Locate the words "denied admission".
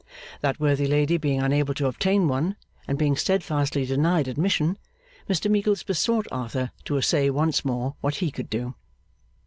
3.85-4.79